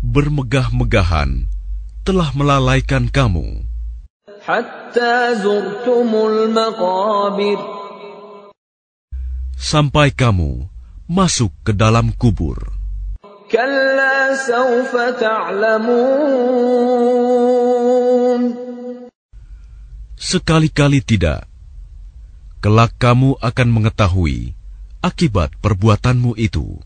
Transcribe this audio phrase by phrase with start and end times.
[0.00, 1.44] Bermegah-megahan
[2.08, 3.68] telah melalaikan kamu.
[4.48, 7.60] Hatta zurtumul maqabir.
[9.60, 10.72] Sampai kamu
[11.04, 12.73] masuk ke dalam kubur.
[13.54, 15.94] Kalla sawfa ta'lamun.
[20.18, 21.46] Sekali-kali tidak.
[22.58, 24.58] Kelak kamu akan mengetahui
[25.06, 26.82] akibat perbuatanmu itu.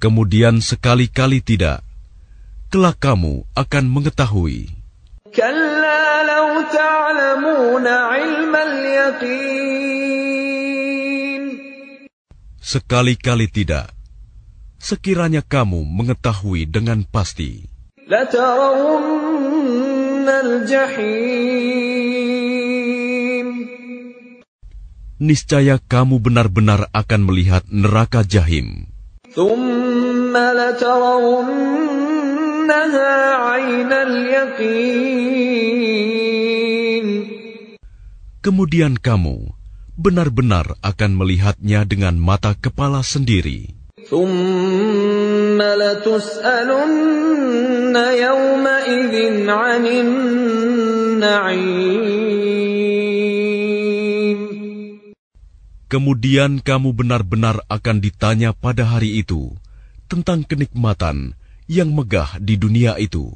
[0.00, 1.84] Kemudian sekali-kali tidak,
[2.72, 4.72] kelak kamu akan mengetahui.
[12.58, 13.88] Sekali-kali tidak,
[14.76, 17.64] sekiranya kamu mengetahui dengan pasti.
[25.18, 28.86] Niscaya kamu benar-benar akan melihat neraka jahim.
[38.38, 39.50] Kemudian kamu
[39.98, 43.74] benar-benar akan melihatnya dengan mata kepala sendiri.
[55.88, 59.50] Kemudian kamu benar-benar akan ditanya pada hari itu
[60.06, 61.34] tentang kenikmatan
[61.66, 63.34] yang megah di dunia itu.